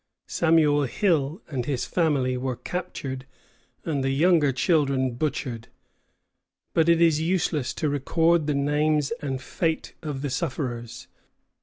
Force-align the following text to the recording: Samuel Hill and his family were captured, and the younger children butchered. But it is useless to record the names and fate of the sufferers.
Samuel 0.25 0.85
Hill 0.85 1.43
and 1.47 1.67
his 1.67 1.85
family 1.85 2.35
were 2.35 2.55
captured, 2.55 3.27
and 3.85 4.03
the 4.03 4.09
younger 4.09 4.51
children 4.51 5.13
butchered. 5.13 5.67
But 6.73 6.89
it 6.89 6.99
is 6.99 7.21
useless 7.21 7.71
to 7.75 7.87
record 7.87 8.47
the 8.47 8.55
names 8.55 9.11
and 9.21 9.39
fate 9.39 9.93
of 10.01 10.23
the 10.23 10.31
sufferers. 10.31 11.07